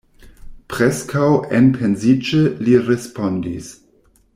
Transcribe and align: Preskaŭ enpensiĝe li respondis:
Preskaŭ 0.75 1.27
enpensiĝe 1.59 2.41
li 2.67 2.83
respondis: 2.91 3.73